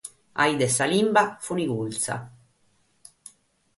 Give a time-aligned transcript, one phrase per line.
[0.43, 2.15] A sos de sa limba fune curtza.